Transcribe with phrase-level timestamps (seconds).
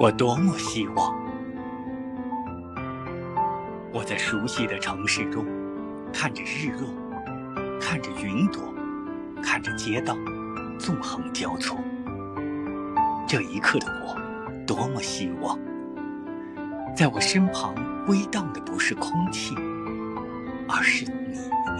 [0.00, 1.12] 我多么希望
[3.92, 5.44] 我在熟悉的城市中
[6.12, 6.88] 看着日落，
[7.80, 8.62] 看着云朵，
[9.42, 10.14] 看着街道
[10.78, 11.76] 纵横交错。
[13.26, 14.16] 这一刻的我
[14.64, 15.58] 多么希望
[16.94, 17.74] 在我身旁
[18.06, 19.56] 微荡的不是空气，
[20.68, 21.77] 而是你。